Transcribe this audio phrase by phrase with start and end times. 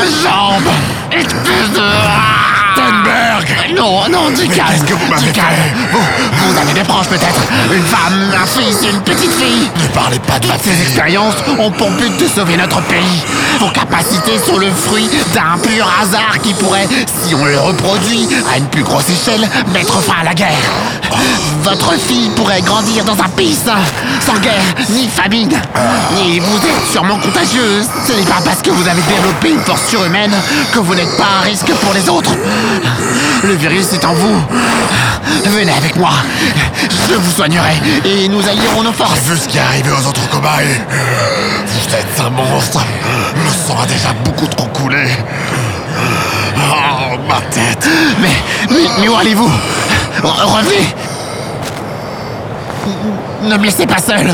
[0.00, 0.68] ma jambe
[1.12, 1.82] Espèce de...
[2.72, 4.84] Stenberg Non, non, du calme.
[4.86, 5.56] que vous Du calme.
[5.92, 7.40] Vous, vous avez des proches peut-être.
[7.72, 9.68] Une femme, un fils, une petite fille.
[9.76, 13.22] Ne parlez pas de ma Ces expériences ont pour but de sauver notre pays.
[13.58, 18.58] Vos capacités sont le fruit d'un pur hasard qui pourrait, si on le reproduit à
[18.58, 20.48] une plus grosse échelle, mettre fin à la guerre.
[21.90, 23.78] Votre fille pourrait grandir dans un pays sain,
[24.24, 25.50] sans guerre ni famine.
[26.24, 27.86] Et vous êtes sûrement contagieuse.
[28.06, 30.32] Ce n'est pas parce que vous avez développé une force surhumaine
[30.72, 32.30] que vous n'êtes pas un risque pour les autres.
[33.42, 34.40] Le virus est en vous.
[35.46, 36.10] Venez avec moi.
[37.08, 39.18] Je vous soignerai et nous allierons nos forces.
[39.26, 40.80] J'ai vu ce qui est arrivé aux autres cobayes.
[41.66, 42.84] Vous êtes un monstre.
[43.34, 45.08] Le sang a déjà beaucoup trop coulé.
[46.56, 47.88] Oh, ma tête.
[48.20, 48.28] Mais,
[48.70, 49.50] mais, mais où allez-vous?
[50.22, 50.94] Re- Revenez
[53.42, 54.26] Ne me laissez pas seul